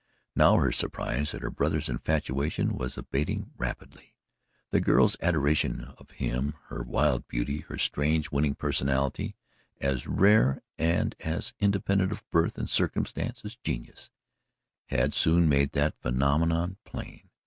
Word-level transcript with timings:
Now 0.35 0.55
her 0.55 0.71
surprise 0.71 1.35
at 1.35 1.43
her 1.43 1.51
brother's 1.51 1.87
infatuation 1.87 2.75
was 2.75 2.97
abating 2.97 3.51
rapidly. 3.55 4.15
The 4.71 4.79
girl's 4.81 5.15
adoration 5.21 5.83
of 5.99 6.09
him, 6.09 6.55
her 6.69 6.81
wild 6.81 7.27
beauty, 7.27 7.59
her 7.67 7.77
strange 7.77 8.31
winning 8.31 8.55
personality 8.55 9.35
as 9.79 10.07
rare 10.07 10.63
and 10.79 11.15
as 11.19 11.53
independent 11.59 12.11
of 12.11 12.27
birth 12.31 12.57
and 12.57 12.67
circumstances 12.67 13.45
as 13.45 13.55
genius 13.57 14.09
had 14.87 15.13
soon 15.13 15.47
made 15.47 15.73
that 15.73 16.01
phenomenon 16.01 16.77
plain. 16.83 17.29